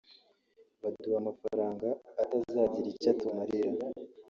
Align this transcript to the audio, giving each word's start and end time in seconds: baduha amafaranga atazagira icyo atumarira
baduha 0.81 1.17
amafaranga 1.23 1.87
atazagira 2.21 2.85
icyo 2.93 3.09
atumarira 3.13 3.69